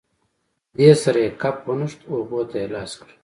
[0.77, 3.09] دې سره یې کپ ونښت، اوبو ته یې لاس کړ.